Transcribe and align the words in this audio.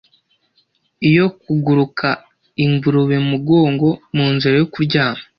yo 1.15 1.27
kuguruka 1.41 2.07
ingurube-mugongo, 2.63 3.89
munzira 4.15 4.55
yo 4.61 4.67
kuryama. 4.73 5.21